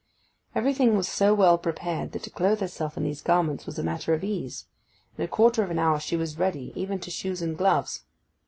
Everything 0.55 0.97
was 0.97 1.07
so 1.07 1.35
well 1.35 1.59
prepared, 1.59 2.11
that 2.13 2.23
to 2.23 2.31
clothe 2.31 2.59
herself 2.59 2.97
in 2.97 3.03
these 3.03 3.21
garments 3.21 3.67
was 3.67 3.77
a 3.77 3.83
matter 3.83 4.15
of 4.15 4.23
ease. 4.23 4.65
In 5.15 5.23
a 5.23 5.27
quarter 5.27 5.61
of 5.61 5.69
an 5.69 5.77
hour 5.77 5.99
she 5.99 6.17
was 6.17 6.39
ready, 6.39 6.73
even 6.75 6.97
to 7.01 7.11
shoes 7.11 7.43
and 7.43 7.55
gloves. 7.55 8.01